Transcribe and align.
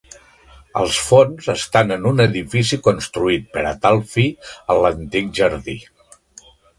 Els 0.79 0.95
fons 1.09 1.49
estan 1.53 1.95
en 1.95 2.07
un 2.11 2.23
edifici 2.25 2.79
construït 2.87 3.45
per 3.57 3.65
a 3.73 3.73
tal 3.83 4.01
fi 4.15 4.25
en 4.55 4.81
l'antic 4.85 5.29
jardí. 5.41 5.77